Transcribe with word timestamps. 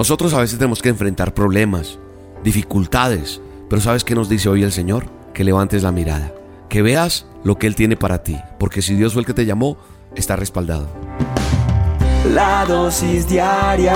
Nosotros 0.00 0.32
a 0.32 0.40
veces 0.40 0.58
tenemos 0.58 0.80
que 0.80 0.88
enfrentar 0.88 1.34
problemas, 1.34 1.98
dificultades, 2.42 3.42
pero 3.68 3.82
¿sabes 3.82 4.02
qué 4.02 4.14
nos 4.14 4.30
dice 4.30 4.48
hoy 4.48 4.62
el 4.62 4.72
Señor? 4.72 5.04
Que 5.34 5.44
levantes 5.44 5.82
la 5.82 5.92
mirada, 5.92 6.32
que 6.70 6.80
veas 6.80 7.26
lo 7.44 7.58
que 7.58 7.66
Él 7.66 7.74
tiene 7.74 7.98
para 7.98 8.22
ti, 8.22 8.40
porque 8.58 8.80
si 8.80 8.94
Dios 8.94 9.12
fue 9.12 9.20
el 9.20 9.26
que 9.26 9.34
te 9.34 9.44
llamó, 9.44 9.76
está 10.16 10.36
respaldado. 10.36 10.88
La 12.32 12.64
dosis 12.64 13.28
diaria 13.28 13.94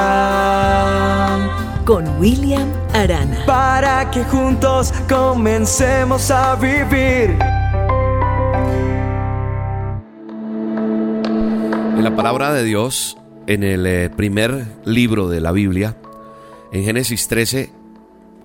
con 1.87 2.07
William 2.21 2.69
Arana. 2.93 3.43
Para 3.47 4.11
que 4.11 4.25
juntos 4.25 4.93
comencemos 5.09 6.31
a 6.31 6.55
vivir. 6.57 7.39
En 11.97 12.05
la 12.05 12.15
palabra 12.15 12.53
de 12.53 12.63
Dios, 12.63 13.17
en 13.47 13.63
el 13.63 13.87
eh, 13.87 14.11
primer 14.11 14.67
libro 14.85 15.29
de 15.29 15.41
la 15.41 15.53
Biblia, 15.53 15.97
en 16.73 16.85
Génesis 16.85 17.29
13, 17.29 17.71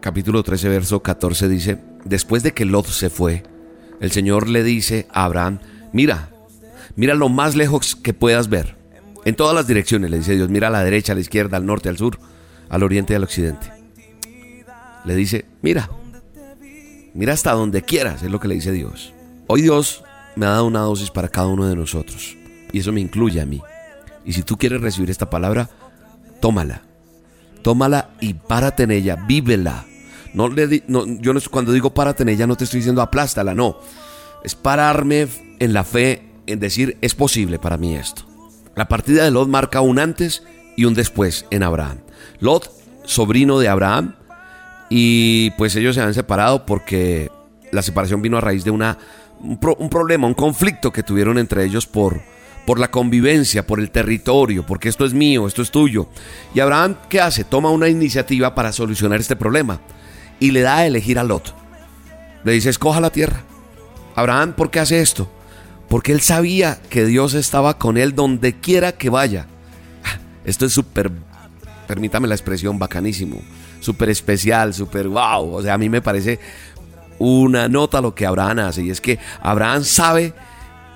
capítulo 0.02 0.44
13, 0.44 0.70
verso 0.70 1.02
14, 1.02 1.48
dice, 1.48 1.78
después 2.04 2.44
de 2.44 2.54
que 2.54 2.66
Lot 2.66 2.88
se 2.88 3.10
fue, 3.10 3.44
el 4.02 4.12
Señor 4.12 4.50
le 4.50 4.64
dice 4.64 5.08
a 5.12 5.26
Abraham, 5.26 5.60
mira, 5.94 6.30
mira 6.96 7.16
lo 7.16 7.30
más 7.30 7.56
lejos 7.56 7.96
que 7.96 8.14
puedas 8.14 8.50
ver. 8.50 8.78
En 9.26 9.36
todas 9.36 9.54
las 9.54 9.68
direcciones, 9.68 10.10
le 10.10 10.20
dice 10.20 10.36
Dios, 10.36 10.50
mira 10.50 10.68
a 10.68 10.72
la 10.72 10.84
derecha, 10.84 11.14
a 11.14 11.16
la 11.16 11.22
izquierda, 11.22 11.58
al 11.58 11.66
norte, 11.66 11.90
al 11.90 11.98
sur, 11.98 12.20
al 12.70 12.84
oriente 12.84 13.14
y 13.14 13.16
al 13.16 13.24
occidente. 13.24 13.72
Le 15.06 15.16
dice, 15.16 15.46
mira, 15.62 15.90
mira 17.14 17.34
hasta 17.34 17.52
donde 17.54 17.82
quieras, 17.82 18.24
es 18.24 18.32
lo 18.32 18.40
que 18.40 18.48
le 18.48 18.56
dice 18.56 18.72
Dios. 18.72 19.14
Hoy 19.48 19.62
Dios 19.62 20.04
me 20.36 20.46
ha 20.46 20.50
dado 20.50 20.66
una 20.66 20.82
dosis 20.82 21.10
para 21.10 21.30
cada 21.30 21.48
uno 21.48 21.68
de 21.68 21.76
nosotros, 21.76 22.38
y 22.72 22.80
eso 22.80 22.92
me 22.92 23.02
incluye 23.02 23.42
a 23.42 23.46
mí. 23.46 23.62
Y 24.30 24.34
si 24.34 24.44
tú 24.44 24.60
quieres 24.60 24.80
recibir 24.80 25.10
esta 25.10 25.32
palabra, 25.32 25.72
tómala. 26.40 26.84
Tómala 27.64 28.12
y 28.22 28.36
párate 28.36 28.84
en 28.84 28.92
ella, 28.92 29.16
vívela. 29.16 29.88
No 30.36 30.50
le 30.50 30.84
no, 30.86 31.04
yo 31.20 31.34
cuando 31.50 31.72
digo 31.72 31.96
párate 31.96 32.22
en 32.22 32.30
ella 32.30 32.46
no 32.46 32.56
te 32.56 32.66
estoy 32.66 32.82
diciendo 32.82 33.02
aplástala, 33.02 33.56
no. 33.56 33.80
Es 34.44 34.54
pararme 34.54 35.28
en 35.58 35.74
la 35.74 35.84
fe, 35.84 36.30
en 36.46 36.60
decir 36.60 37.00
es 37.02 37.16
posible 37.16 37.58
para 37.58 37.78
mí 37.78 37.96
esto. 37.96 38.22
La 38.76 38.88
partida 38.88 39.24
de 39.24 39.32
Lot 39.32 39.50
marca 39.50 39.82
un 39.82 39.98
antes 39.98 40.44
y 40.78 40.86
un 40.86 40.94
después 40.94 41.48
en 41.50 41.64
Abraham. 41.64 41.98
Lot, 42.40 42.72
sobrino 43.06 43.58
de 43.58 43.68
Abraham, 43.68 44.14
y 44.92 45.50
pues 45.58 45.76
ellos 45.76 45.96
se 45.96 46.02
han 46.02 46.14
separado 46.14 46.68
porque 46.68 47.32
la 47.72 47.82
separación 47.82 48.22
vino 48.22 48.38
a 48.38 48.42
raíz 48.42 48.64
de 48.64 48.70
una, 48.70 49.00
un, 49.40 49.60
un 49.80 49.90
problema, 49.90 50.28
un 50.28 50.36
conflicto 50.36 50.94
que 50.94 51.02
tuvieron 51.02 51.40
entre 51.40 51.66
ellos 51.66 51.88
por, 51.88 52.22
por 52.70 52.80
la 52.80 52.92
convivencia, 52.92 53.66
por 53.66 53.80
el 53.80 53.90
territorio, 53.90 54.64
porque 54.64 54.90
esto 54.90 55.04
es 55.04 55.12
mío, 55.12 55.48
esto 55.48 55.64
es 55.64 55.72
tuyo. 55.72 56.08
Y 56.54 56.60
Abraham, 56.60 56.98
¿qué 57.10 57.20
hace? 57.20 57.44
Toma 57.44 57.72
una 57.72 57.90
iniciativa 57.90 58.54
para 58.54 58.72
solucionar 58.72 59.20
este 59.20 59.36
problema 59.36 59.82
y 60.40 60.52
le 60.52 60.62
da 60.62 60.78
a 60.78 60.86
elegir 60.86 61.18
a 61.18 61.24
Lot. 61.24 61.56
Le 62.44 62.52
dice, 62.52 62.70
escoja 62.70 63.02
la 63.02 63.10
tierra. 63.10 63.42
Abraham, 64.14 64.54
¿por 64.54 64.70
qué 64.70 64.82
hace 64.82 65.02
esto? 65.02 65.32
Porque 65.88 66.12
él 66.12 66.22
sabía 66.22 66.80
que 66.92 67.06
Dios 67.06 67.34
estaba 67.34 67.80
con 67.80 67.98
él 67.98 68.14
donde 68.14 68.60
quiera 68.60 68.92
que 68.92 69.10
vaya. 69.10 69.48
Esto 70.46 70.68
es 70.68 70.72
súper, 70.72 71.12
permítame 71.88 72.28
la 72.28 72.36
expresión, 72.36 72.78
bacanísimo, 72.78 73.42
súper 73.80 74.12
especial, 74.12 74.76
súper 74.76 75.08
wow. 75.08 75.56
O 75.56 75.64
sea, 75.64 75.74
a 75.74 75.80
mí 75.80 75.90
me 75.90 76.04
parece 76.04 76.40
una 77.18 77.68
nota 77.68 78.00
lo 78.00 78.14
que 78.14 78.28
Abraham 78.28 78.60
hace 78.60 78.84
y 78.84 78.92
es 78.92 79.02
que 79.02 79.18
Abraham 79.42 79.84
sabe 79.84 80.36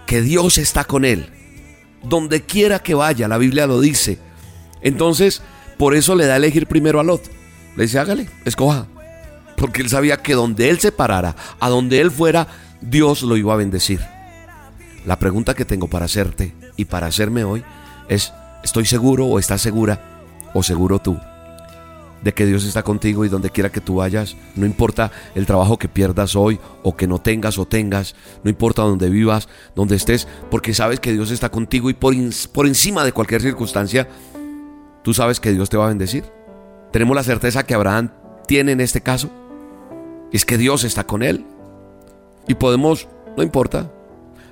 que 0.06 0.22
Dios 0.22 0.60
está 0.60 0.84
con 0.84 1.04
él 1.04 1.32
donde 2.04 2.44
quiera 2.44 2.80
que 2.80 2.94
vaya, 2.94 3.28
la 3.28 3.38
Biblia 3.38 3.68
lo 3.68 3.80
dice. 3.80 4.20
Entonces, 4.82 5.42
por 5.78 5.96
eso 5.96 6.16
le 6.16 6.26
da 6.26 6.34
a 6.34 6.38
elegir 6.38 6.68
primero 6.68 7.00
a 7.00 7.04
Lot. 7.04 7.30
Le 7.76 7.84
dice, 7.84 8.00
hágale, 8.00 8.30
escoja. 8.46 8.88
Porque 9.58 9.82
él 9.82 9.90
sabía 9.90 10.18
que 10.18 10.34
donde 10.34 10.70
él 10.70 10.80
se 10.80 10.92
parara, 10.92 11.36
a 11.60 11.70
donde 11.70 12.02
él 12.02 12.12
fuera, 12.12 12.48
Dios 12.82 13.24
lo 13.24 13.38
iba 13.38 13.54
a 13.54 13.58
bendecir. 13.58 14.02
La 15.06 15.20
pregunta 15.20 15.54
que 15.54 15.66
tengo 15.66 15.88
para 15.88 16.06
hacerte 16.06 16.54
y 16.76 16.86
para 16.86 17.08
hacerme 17.08 17.44
hoy 17.44 17.64
es, 18.10 18.34
¿estoy 18.64 18.86
seguro 18.86 19.26
o 19.26 19.40
estás 19.40 19.62
segura 19.62 20.22
o 20.54 20.64
seguro 20.64 21.00
tú 21.00 21.18
de 22.24 22.34
que 22.34 22.46
Dios 22.46 22.64
está 22.64 22.84
contigo 22.84 23.26
y 23.26 23.30
donde 23.30 23.50
quiera 23.50 23.72
que 23.72 23.82
tú 23.82 23.96
vayas, 23.96 24.38
no 24.56 24.66
importa 24.66 25.12
el 25.36 25.46
trabajo 25.46 25.78
que 25.78 25.90
pierdas 25.90 26.36
hoy 26.36 26.60
o 26.82 26.96
que 26.96 27.08
no 27.08 27.20
tengas 27.20 27.58
o 27.58 27.66
tengas, 27.66 28.16
no 28.44 28.50
importa 28.50 28.82
donde 28.84 29.10
vivas, 29.10 29.50
donde 29.76 29.96
estés, 29.96 30.28
porque 30.50 30.74
sabes 30.74 31.00
que 31.00 31.12
Dios 31.12 31.32
está 31.32 31.50
contigo 31.50 31.90
y 31.90 31.94
por, 31.94 32.16
por 32.54 32.66
encima 32.66 33.04
de 33.04 33.12
cualquier 33.12 33.42
circunstancia, 33.42 34.08
tú 35.04 35.14
sabes 35.14 35.40
que 35.40 35.52
Dios 35.52 35.70
te 35.70 35.78
va 35.78 35.86
a 35.86 35.90
bendecir. 35.90 36.24
Tenemos 36.92 37.16
la 37.16 37.24
certeza 37.24 37.64
que 37.64 37.74
Abraham 37.74 38.12
tiene 38.48 38.72
en 38.72 38.82
este 38.82 39.02
caso, 39.02 39.30
es 40.32 40.46
que 40.46 40.58
Dios 40.58 40.84
está 40.84 41.06
con 41.06 41.24
él. 41.24 41.46
Y 42.48 42.56
podemos, 42.56 43.08
no 43.36 43.44
importa. 43.44 43.92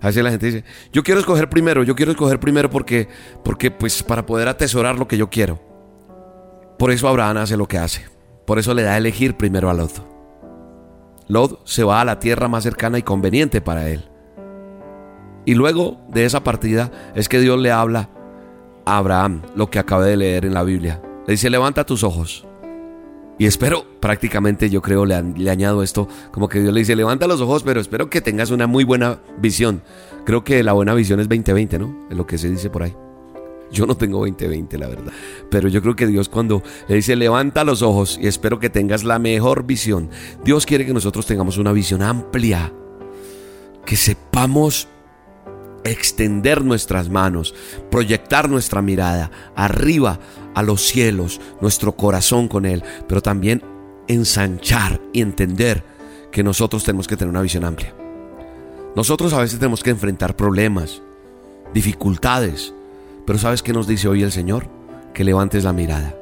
A 0.01 0.07
veces 0.07 0.23
la 0.23 0.31
gente 0.31 0.47
dice, 0.47 0.63
yo 0.91 1.03
quiero 1.03 1.19
escoger 1.19 1.49
primero, 1.49 1.83
yo 1.83 1.95
quiero 1.95 2.11
escoger 2.11 2.39
primero 2.39 2.69
porque, 2.69 3.07
porque 3.43 3.69
pues 3.69 4.01
para 4.01 4.25
poder 4.25 4.47
atesorar 4.47 4.97
lo 4.97 5.07
que 5.07 5.17
yo 5.17 5.29
quiero. 5.29 5.70
Por 6.81 6.89
eso 6.89 7.07
Abraham 7.07 7.37
hace 7.37 7.57
lo 7.57 7.67
que 7.67 7.77
hace. 7.77 8.07
Por 8.43 8.57
eso 8.57 8.73
le 8.73 8.81
da 8.81 8.93
a 8.93 8.97
elegir 8.97 9.37
primero 9.37 9.69
a 9.69 9.73
Lot. 9.75 10.03
Lot 11.27 11.61
se 11.63 11.83
va 11.83 12.01
a 12.01 12.05
la 12.05 12.17
tierra 12.17 12.47
más 12.47 12.63
cercana 12.63 12.97
y 12.97 13.03
conveniente 13.03 13.61
para 13.61 13.87
él. 13.87 14.09
Y 15.45 15.53
luego 15.53 16.01
de 16.09 16.25
esa 16.25 16.43
partida 16.43 16.91
es 17.13 17.29
que 17.29 17.39
Dios 17.39 17.59
le 17.59 17.69
habla 17.69 18.09
a 18.87 18.97
Abraham 18.97 19.43
lo 19.55 19.69
que 19.69 19.77
acabé 19.77 20.09
de 20.09 20.17
leer 20.17 20.43
en 20.43 20.55
la 20.55 20.63
Biblia. 20.63 21.03
Le 21.27 21.33
dice, 21.33 21.51
levanta 21.51 21.85
tus 21.85 22.03
ojos. 22.03 22.47
Y 23.37 23.45
espero, 23.45 23.85
prácticamente 23.99 24.71
yo 24.71 24.81
creo, 24.81 25.05
le, 25.05 25.21
le, 25.21 25.51
añado 25.51 25.83
esto, 25.83 26.07
como 26.31 26.49
que 26.49 26.61
Dios 26.61 26.73
le 26.73 26.79
dice, 26.79 26.95
levanta 26.95 27.27
los 27.27 27.41
ojos, 27.41 27.61
pero 27.61 27.79
espero 27.79 28.09
que 28.09 28.21
tengas 28.21 28.49
una 28.49 28.65
muy 28.65 28.85
buena 28.85 29.19
visión. 29.37 29.83
Creo 30.25 30.43
que 30.43 30.63
la 30.63 30.73
buena 30.73 30.95
visión 30.95 31.19
es 31.19 31.29
2020, 31.29 31.77
¿no? 31.77 32.07
Es 32.09 32.17
lo 32.17 32.25
que 32.25 32.39
se 32.39 32.49
dice 32.49 32.71
por 32.71 32.81
ahí. 32.81 32.95
Yo 33.71 33.85
no 33.85 33.95
tengo 33.95 34.19
2020, 34.19 34.77
la 34.77 34.87
verdad. 34.87 35.13
Pero 35.49 35.69
yo 35.69 35.81
creo 35.81 35.95
que 35.95 36.07
Dios 36.07 36.29
cuando 36.29 36.61
le 36.87 36.95
dice, 36.95 37.15
levanta 37.15 37.63
los 37.63 37.81
ojos 37.81 38.19
y 38.21 38.27
espero 38.27 38.59
que 38.59 38.69
tengas 38.69 39.03
la 39.03 39.17
mejor 39.17 39.65
visión. 39.65 40.09
Dios 40.43 40.65
quiere 40.65 40.85
que 40.85 40.93
nosotros 40.93 41.25
tengamos 41.25 41.57
una 41.57 41.71
visión 41.71 42.01
amplia. 42.01 42.73
Que 43.85 43.95
sepamos 43.95 44.87
extender 45.83 46.63
nuestras 46.63 47.09
manos, 47.09 47.55
proyectar 47.89 48.49
nuestra 48.49 48.81
mirada 48.81 49.31
arriba 49.55 50.19
a 50.53 50.63
los 50.63 50.81
cielos, 50.81 51.41
nuestro 51.61 51.93
corazón 51.93 52.47
con 52.47 52.65
Él, 52.65 52.83
pero 53.07 53.21
también 53.21 53.63
ensanchar 54.07 55.01
y 55.13 55.21
entender 55.21 55.83
que 56.31 56.43
nosotros 56.43 56.83
tenemos 56.83 57.07
que 57.07 57.17
tener 57.17 57.29
una 57.29 57.41
visión 57.41 57.63
amplia. 57.63 57.93
Nosotros 58.95 59.33
a 59.33 59.39
veces 59.39 59.59
tenemos 59.59 59.83
que 59.83 59.89
enfrentar 59.89 60.35
problemas, 60.35 61.01
dificultades, 61.73 62.73
pero 63.25 63.39
¿sabes 63.39 63.63
qué 63.63 63.73
nos 63.73 63.87
dice 63.87 64.07
hoy 64.07 64.23
el 64.23 64.31
Señor? 64.31 64.69
Que 65.13 65.23
levantes 65.23 65.63
la 65.63 65.73
mirada, 65.73 66.15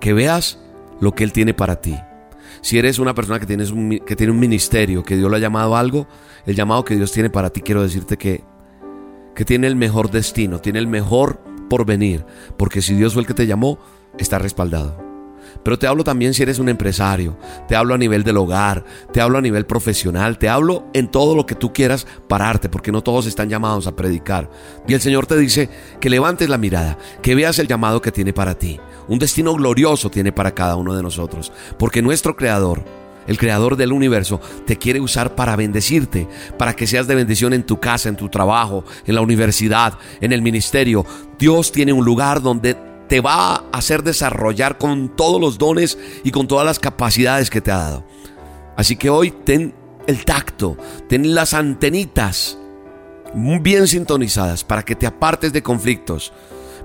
que 0.00 0.12
veas 0.12 0.58
lo 1.00 1.12
que 1.12 1.24
Él 1.24 1.32
tiene 1.32 1.54
para 1.54 1.80
ti. 1.80 1.96
Si 2.60 2.78
eres 2.78 2.98
una 2.98 3.14
persona 3.14 3.40
que, 3.40 3.46
tienes 3.46 3.72
que 4.06 4.16
tiene 4.16 4.32
un 4.32 4.38
ministerio, 4.38 5.02
que 5.02 5.16
Dios 5.16 5.30
lo 5.30 5.36
ha 5.36 5.40
llamado 5.40 5.74
a 5.74 5.80
algo, 5.80 6.06
el 6.46 6.54
llamado 6.54 6.84
que 6.84 6.96
Dios 6.96 7.12
tiene 7.12 7.30
para 7.30 7.50
ti, 7.50 7.60
quiero 7.60 7.82
decirte 7.82 8.16
que, 8.16 8.44
que 9.34 9.44
tiene 9.44 9.66
el 9.66 9.76
mejor 9.76 10.10
destino, 10.10 10.60
tiene 10.60 10.78
el 10.78 10.86
mejor 10.86 11.40
porvenir, 11.68 12.24
porque 12.56 12.82
si 12.82 12.94
Dios 12.94 13.14
fue 13.14 13.22
el 13.22 13.26
que 13.26 13.34
te 13.34 13.46
llamó, 13.46 13.78
está 14.18 14.38
respaldado. 14.38 15.11
Pero 15.62 15.78
te 15.78 15.86
hablo 15.86 16.04
también 16.04 16.34
si 16.34 16.42
eres 16.42 16.58
un 16.58 16.68
empresario, 16.68 17.36
te 17.68 17.76
hablo 17.76 17.94
a 17.94 17.98
nivel 17.98 18.24
del 18.24 18.36
hogar, 18.36 18.84
te 19.12 19.20
hablo 19.20 19.38
a 19.38 19.42
nivel 19.42 19.66
profesional, 19.66 20.38
te 20.38 20.48
hablo 20.48 20.84
en 20.92 21.08
todo 21.08 21.36
lo 21.36 21.46
que 21.46 21.54
tú 21.54 21.72
quieras 21.72 22.06
pararte, 22.28 22.68
porque 22.68 22.92
no 22.92 23.02
todos 23.02 23.26
están 23.26 23.48
llamados 23.48 23.86
a 23.86 23.96
predicar. 23.96 24.50
Y 24.86 24.94
el 24.94 25.00
Señor 25.00 25.26
te 25.26 25.36
dice 25.36 25.68
que 26.00 26.10
levantes 26.10 26.48
la 26.48 26.58
mirada, 26.58 26.98
que 27.22 27.34
veas 27.34 27.58
el 27.58 27.68
llamado 27.68 28.00
que 28.00 28.12
tiene 28.12 28.32
para 28.32 28.54
ti. 28.54 28.80
Un 29.08 29.18
destino 29.18 29.54
glorioso 29.54 30.10
tiene 30.10 30.32
para 30.32 30.54
cada 30.54 30.76
uno 30.76 30.94
de 30.94 31.02
nosotros, 31.02 31.52
porque 31.78 32.02
nuestro 32.02 32.36
Creador, 32.36 32.84
el 33.26 33.38
creador 33.38 33.76
del 33.76 33.92
universo 33.92 34.40
te 34.66 34.76
quiere 34.76 35.00
usar 35.00 35.34
para 35.34 35.56
bendecirte, 35.56 36.28
para 36.58 36.74
que 36.74 36.86
seas 36.86 37.06
de 37.06 37.14
bendición 37.14 37.52
en 37.52 37.64
tu 37.64 37.78
casa, 37.78 38.08
en 38.08 38.16
tu 38.16 38.28
trabajo, 38.28 38.84
en 39.06 39.14
la 39.14 39.20
universidad, 39.20 39.94
en 40.20 40.32
el 40.32 40.42
ministerio. 40.42 41.04
Dios 41.38 41.72
tiene 41.72 41.92
un 41.92 42.04
lugar 42.04 42.42
donde 42.42 42.76
te 43.12 43.20
va 43.20 43.56
a 43.56 43.64
hacer 43.72 44.02
desarrollar 44.02 44.78
con 44.78 45.14
todos 45.14 45.38
los 45.38 45.58
dones 45.58 45.98
y 46.24 46.30
con 46.30 46.48
todas 46.48 46.64
las 46.64 46.78
capacidades 46.78 47.50
que 47.50 47.60
te 47.60 47.70
ha 47.70 47.76
dado. 47.76 48.06
Así 48.74 48.96
que 48.96 49.10
hoy 49.10 49.30
ten 49.30 49.74
el 50.06 50.24
tacto, 50.24 50.78
ten 51.10 51.34
las 51.34 51.52
antenitas 51.52 52.56
bien 53.34 53.86
sintonizadas 53.86 54.64
para 54.64 54.82
que 54.82 54.94
te 54.94 55.06
apartes 55.06 55.52
de 55.52 55.62
conflictos, 55.62 56.32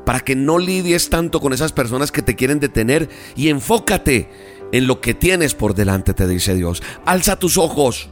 para 0.06 0.20
que 0.20 0.36
no 0.36 0.60
lidies 0.60 1.10
tanto 1.10 1.40
con 1.40 1.54
esas 1.54 1.72
personas 1.72 2.12
que 2.12 2.22
te 2.22 2.36
quieren 2.36 2.60
detener 2.60 3.08
y 3.38 3.48
enfócate 3.48 4.30
en 4.74 4.86
lo 4.86 5.00
que 5.00 5.14
tienes 5.14 5.54
por 5.54 5.76
delante, 5.76 6.14
te 6.14 6.28
dice 6.28 6.56
Dios. 6.56 6.84
Alza 7.06 7.40
tus 7.40 7.58
ojos, 7.58 8.10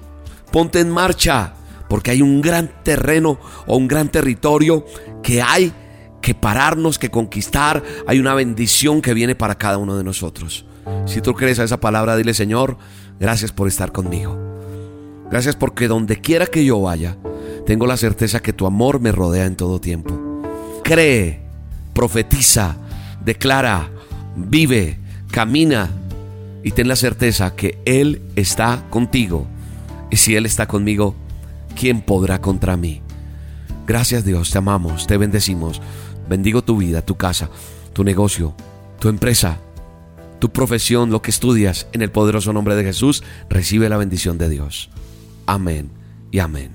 ponte 0.53 0.79
en 0.79 0.89
marcha, 0.89 1.55
porque 1.89 2.11
hay 2.11 2.21
un 2.21 2.41
gran 2.41 2.81
terreno 2.81 3.41
o 3.67 3.75
un 3.75 3.89
gran 3.89 4.07
territorio 4.07 4.85
que 5.21 5.41
hay 5.41 5.73
que 6.25 6.33
pararnos, 6.33 6.97
que 6.97 7.11
conquistar. 7.11 7.83
Hay 8.07 8.19
una 8.19 8.33
bendición 8.33 9.03
que 9.03 9.13
viene 9.13 9.35
para 9.35 9.59
cada 9.59 9.77
uno 9.77 9.95
de 9.95 10.03
nosotros. 10.03 10.65
Si 11.05 11.21
tú 11.21 11.35
crees 11.35 11.59
a 11.59 11.63
esa 11.63 11.79
palabra, 11.79 12.17
dile 12.17 12.33
Señor, 12.33 12.79
gracias 13.19 13.51
por 13.51 13.67
estar 13.67 13.91
conmigo. 13.91 14.35
Gracias 15.29 15.55
porque 15.55 15.87
donde 15.87 16.19
quiera 16.21 16.47
que 16.47 16.65
yo 16.65 16.81
vaya, 16.81 17.15
tengo 17.67 17.85
la 17.85 17.95
certeza 17.95 18.39
que 18.39 18.53
tu 18.53 18.65
amor 18.65 18.99
me 18.99 19.11
rodea 19.11 19.45
en 19.45 19.55
todo 19.55 19.79
tiempo. 19.79 20.41
Cree, 20.83 21.41
profetiza, 21.93 22.75
declara, 23.23 23.91
vive, 24.35 24.97
camina 25.29 25.91
y 26.63 26.71
ten 26.71 26.87
la 26.87 26.95
certeza 26.95 27.55
que 27.55 27.77
Él 27.85 28.23
está 28.35 28.83
contigo. 28.89 29.45
Y 30.09 30.17
si 30.17 30.35
Él 30.35 30.47
está 30.47 30.65
conmigo, 30.65 31.13
¿quién 31.79 32.01
podrá 32.01 32.41
contra 32.41 32.77
mí? 32.77 33.03
Gracias 33.85 34.25
Dios, 34.25 34.49
te 34.49 34.57
amamos, 34.57 35.05
te 35.05 35.17
bendecimos. 35.17 35.79
Bendigo 36.29 36.63
tu 36.63 36.77
vida, 36.77 37.01
tu 37.01 37.15
casa, 37.15 37.49
tu 37.93 38.03
negocio, 38.03 38.53
tu 38.99 39.09
empresa, 39.09 39.59
tu 40.39 40.49
profesión, 40.49 41.11
lo 41.11 41.21
que 41.21 41.31
estudias. 41.31 41.87
En 41.93 42.01
el 42.01 42.11
poderoso 42.11 42.53
nombre 42.53 42.75
de 42.75 42.83
Jesús, 42.83 43.23
recibe 43.49 43.89
la 43.89 43.97
bendición 43.97 44.37
de 44.37 44.49
Dios. 44.49 44.89
Amén 45.45 45.89
y 46.31 46.39
amén. 46.39 46.73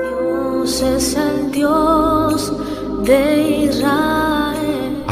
Dios 0.00 0.82
es 0.82 1.14
el 1.14 1.50
Dios 1.50 2.52
de 3.04 3.66
Israel. 3.66 4.31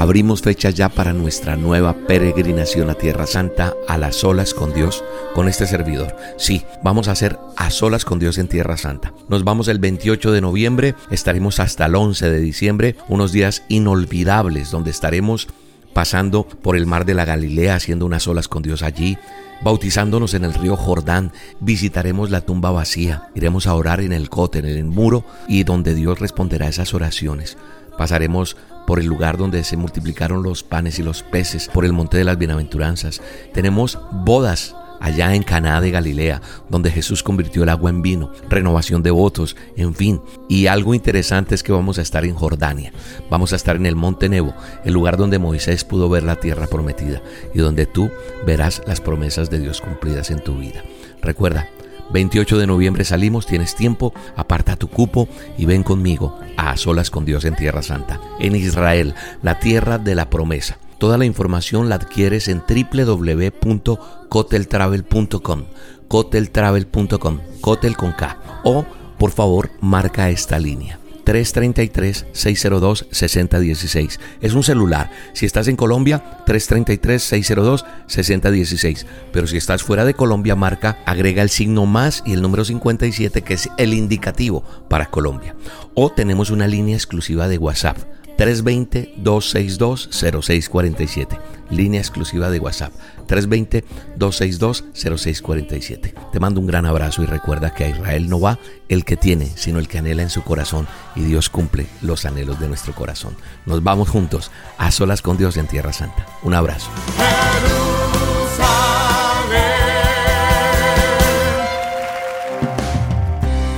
Abrimos 0.00 0.40
fecha 0.40 0.70
ya 0.70 0.88
para 0.88 1.12
nuestra 1.12 1.56
nueva 1.56 1.92
peregrinación 1.92 2.88
a 2.88 2.94
Tierra 2.94 3.26
Santa, 3.26 3.74
a 3.86 3.98
las 3.98 4.16
solas 4.16 4.54
con 4.54 4.72
Dios, 4.72 5.04
con 5.34 5.46
este 5.46 5.66
servidor. 5.66 6.16
Sí, 6.38 6.64
vamos 6.82 7.06
a 7.06 7.12
hacer 7.12 7.38
a 7.58 7.68
solas 7.68 8.06
con 8.06 8.18
Dios 8.18 8.38
en 8.38 8.48
Tierra 8.48 8.78
Santa. 8.78 9.12
Nos 9.28 9.44
vamos 9.44 9.68
el 9.68 9.78
28 9.78 10.32
de 10.32 10.40
noviembre, 10.40 10.94
estaremos 11.10 11.60
hasta 11.60 11.84
el 11.84 11.96
11 11.96 12.30
de 12.30 12.40
diciembre, 12.40 12.96
unos 13.08 13.30
días 13.32 13.62
inolvidables 13.68 14.70
donde 14.70 14.90
estaremos 14.90 15.48
pasando 15.92 16.44
por 16.44 16.76
el 16.76 16.86
mar 16.86 17.04
de 17.04 17.12
la 17.12 17.26
Galilea, 17.26 17.74
haciendo 17.74 18.06
unas 18.06 18.26
olas 18.26 18.48
con 18.48 18.62
Dios 18.62 18.82
allí, 18.82 19.18
bautizándonos 19.60 20.32
en 20.32 20.46
el 20.46 20.54
río 20.54 20.76
Jordán, 20.76 21.30
visitaremos 21.60 22.30
la 22.30 22.40
tumba 22.40 22.70
vacía, 22.70 23.28
iremos 23.34 23.66
a 23.66 23.74
orar 23.74 24.00
en 24.00 24.14
el 24.14 24.30
cote, 24.30 24.60
en 24.60 24.64
el 24.64 24.82
muro, 24.82 25.26
y 25.46 25.64
donde 25.64 25.94
Dios 25.94 26.20
responderá 26.20 26.68
esas 26.68 26.94
oraciones. 26.94 27.58
Pasaremos 27.98 28.56
por 28.90 28.98
el 28.98 29.06
lugar 29.06 29.36
donde 29.36 29.62
se 29.62 29.76
multiplicaron 29.76 30.42
los 30.42 30.64
panes 30.64 30.98
y 30.98 31.04
los 31.04 31.22
peces, 31.22 31.70
por 31.72 31.84
el 31.84 31.92
monte 31.92 32.18
de 32.18 32.24
las 32.24 32.36
bienaventuranzas. 32.36 33.22
Tenemos 33.54 34.00
bodas 34.10 34.74
allá 34.98 35.32
en 35.36 35.44
Caná 35.44 35.80
de 35.80 35.92
Galilea, 35.92 36.42
donde 36.68 36.90
Jesús 36.90 37.22
convirtió 37.22 37.62
el 37.62 37.68
agua 37.68 37.90
en 37.90 38.02
vino, 38.02 38.32
renovación 38.48 39.04
de 39.04 39.12
votos, 39.12 39.54
en 39.76 39.94
fin. 39.94 40.20
Y 40.48 40.66
algo 40.66 40.92
interesante 40.92 41.54
es 41.54 41.62
que 41.62 41.70
vamos 41.70 42.00
a 42.00 42.02
estar 42.02 42.24
en 42.24 42.34
Jordania, 42.34 42.92
vamos 43.30 43.52
a 43.52 43.56
estar 43.56 43.76
en 43.76 43.86
el 43.86 43.94
Monte 43.94 44.28
Nebo, 44.28 44.56
el 44.84 44.92
lugar 44.92 45.16
donde 45.16 45.38
Moisés 45.38 45.84
pudo 45.84 46.08
ver 46.08 46.24
la 46.24 46.40
tierra 46.40 46.66
prometida 46.66 47.22
y 47.54 47.60
donde 47.60 47.86
tú 47.86 48.10
verás 48.44 48.82
las 48.88 49.00
promesas 49.00 49.50
de 49.50 49.60
Dios 49.60 49.80
cumplidas 49.80 50.32
en 50.32 50.42
tu 50.42 50.58
vida. 50.58 50.82
Recuerda, 51.22 51.68
28 52.12 52.58
de 52.58 52.66
noviembre 52.66 53.04
salimos, 53.04 53.46
tienes 53.46 53.74
tiempo, 53.74 54.12
aparta 54.36 54.76
tu 54.76 54.88
cupo 54.88 55.26
y 55.56 55.64
ven 55.66 55.82
conmigo 55.82 56.38
a 56.56 56.76
solas 56.76 57.10
con 57.10 57.24
Dios 57.24 57.44
en 57.44 57.56
Tierra 57.56 57.82
Santa, 57.82 58.20
en 58.38 58.54
Israel, 58.56 59.14
la 59.42 59.58
tierra 59.58 59.98
de 59.98 60.14
la 60.14 60.30
promesa. 60.30 60.78
Toda 60.98 61.16
la 61.16 61.24
información 61.24 61.88
la 61.88 61.94
adquieres 61.94 62.48
en 62.48 62.62
www.coteltravel.com, 62.68 65.64
coteltravel.com, 66.08 67.38
cotel 67.62 67.96
con 67.96 68.12
K. 68.12 68.38
O, 68.64 68.84
por 69.18 69.30
favor, 69.30 69.70
marca 69.80 70.28
esta 70.28 70.58
línea. 70.58 70.99
333-602-6016. 71.24 74.18
Es 74.40 74.54
un 74.54 74.62
celular. 74.62 75.10
Si 75.32 75.46
estás 75.46 75.66
en 75.68 75.76
Colombia, 75.76 76.44
333-602-6016. 76.46 79.06
Pero 79.32 79.46
si 79.46 79.56
estás 79.56 79.82
fuera 79.82 80.04
de 80.04 80.12
Colombia, 80.14 80.56
marca, 80.56 80.98
agrega 81.06 81.42
el 81.42 81.50
signo 81.50 81.86
más 81.86 82.22
y 82.26 82.34
el 82.34 82.42
número 82.42 82.64
57, 82.64 83.42
que 83.42 83.54
es 83.54 83.68
el 83.76 83.94
indicativo 83.94 84.64
para 84.88 85.06
Colombia. 85.06 85.54
O 85.94 86.10
tenemos 86.10 86.50
una 86.50 86.66
línea 86.66 86.96
exclusiva 86.96 87.46
de 87.48 87.58
WhatsApp 87.58 87.98
320-262-0647. 88.40 91.38
Línea 91.68 92.00
exclusiva 92.00 92.48
de 92.48 92.58
WhatsApp. 92.58 92.94
320-262-0647. 93.28 96.14
Te 96.32 96.40
mando 96.40 96.60
un 96.60 96.66
gran 96.66 96.86
abrazo 96.86 97.22
y 97.22 97.26
recuerda 97.26 97.74
que 97.74 97.84
a 97.84 97.90
Israel 97.90 98.30
no 98.30 98.40
va 98.40 98.58
el 98.88 99.04
que 99.04 99.18
tiene, 99.18 99.52
sino 99.56 99.78
el 99.78 99.88
que 99.88 99.98
anhela 99.98 100.22
en 100.22 100.30
su 100.30 100.42
corazón. 100.42 100.88
Y 101.14 101.20
Dios 101.20 101.50
cumple 101.50 101.84
los 102.00 102.24
anhelos 102.24 102.58
de 102.58 102.68
nuestro 102.68 102.94
corazón. 102.94 103.36
Nos 103.66 103.82
vamos 103.82 104.08
juntos 104.08 104.50
a 104.78 104.90
solas 104.90 105.20
con 105.20 105.36
Dios 105.36 105.58
en 105.58 105.66
Tierra 105.66 105.92
Santa. 105.92 106.24
Un 106.42 106.54
abrazo. 106.54 106.88